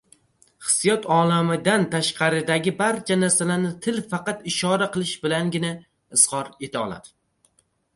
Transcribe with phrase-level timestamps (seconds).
[0.69, 5.75] Hissiyot olamidan tashqaridagi barcha narsalarni til faqat ishora qilish bilangina
[6.21, 7.19] izhor eta oladi